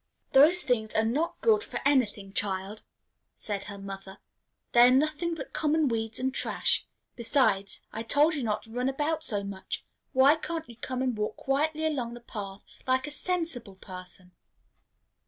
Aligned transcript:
"Those 0.31 0.63
things 0.63 0.95
are 0.95 1.05
not 1.05 1.39
good 1.41 1.63
for 1.63 1.79
any 1.85 2.07
thing, 2.07 2.33
child," 2.33 2.81
said 3.37 3.65
her 3.65 3.77
mother. 3.77 4.17
"They 4.71 4.87
are 4.87 4.89
nothing 4.89 5.35
but 5.35 5.53
common 5.53 5.89
weeds 5.89 6.19
and 6.19 6.33
trash. 6.33 6.87
Besides, 7.15 7.83
I 7.93 8.01
told 8.01 8.33
you 8.33 8.41
not 8.41 8.63
to 8.63 8.71
run 8.71 8.89
about 8.89 9.23
so 9.23 9.43
much. 9.43 9.85
Why 10.11 10.37
can't 10.37 10.67
you 10.67 10.75
come 10.77 11.03
and 11.03 11.15
walk 11.15 11.35
quietly 11.37 11.85
along 11.85 12.15
the 12.15 12.19
path, 12.19 12.63
like 12.87 13.05
a 13.05 13.11
sensible 13.11 13.75
person?" 13.75 14.31